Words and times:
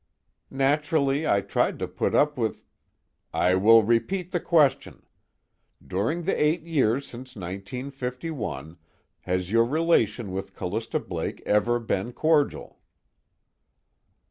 "Naturally 0.49 1.27
I 1.27 1.41
tried 1.41 1.77
to 1.77 1.87
put 1.87 2.15
up 2.15 2.35
with" 2.35 2.63
"I 3.35 3.53
will 3.53 3.83
repeat 3.83 4.31
the 4.31 4.39
question. 4.39 5.05
During 5.85 6.23
the 6.23 6.35
eight 6.43 6.63
years 6.63 7.05
since 7.05 7.35
1951, 7.35 8.77
has 9.19 9.51
your 9.51 9.65
relation 9.65 10.31
with 10.31 10.55
Callista 10.55 10.99
Blake 10.99 11.43
ever 11.45 11.77
been 11.79 12.13
cordial?" 12.13 12.79